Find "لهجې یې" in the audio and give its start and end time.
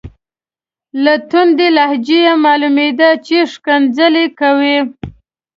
1.77-2.33